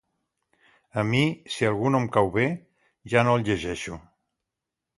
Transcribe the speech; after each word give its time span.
A 1.01 1.03
mi, 1.09 1.19
si 1.57 1.67
algú 1.71 1.91
no 1.95 2.01
em 2.05 2.09
cau 2.17 2.31
bé, 2.39 2.47
ja 3.15 3.25
no 3.29 3.39
el 3.41 3.47
llegeixo. 3.51 3.99